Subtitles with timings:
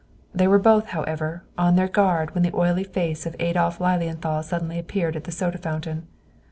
[0.33, 4.79] They were both, however, on their guard when the oily face of Adolph Lilienthal suddenly
[4.79, 6.07] appeared at the soda fountain.